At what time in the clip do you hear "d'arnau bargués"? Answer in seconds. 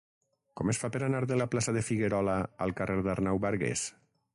3.11-3.91